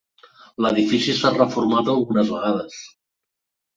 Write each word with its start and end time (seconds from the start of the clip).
L'edifici 0.65 1.11
ha 1.11 1.15
estat 1.17 1.37
reformat 1.41 1.93
algunes 1.93 2.33
vegades. 2.39 2.81